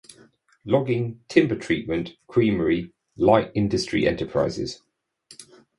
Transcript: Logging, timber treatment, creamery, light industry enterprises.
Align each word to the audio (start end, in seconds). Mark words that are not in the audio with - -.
Logging, 0.65 1.21
timber 1.27 1.55
treatment, 1.55 2.15
creamery, 2.27 2.91
light 3.17 3.51
industry 3.53 4.07
enterprises. 4.07 4.81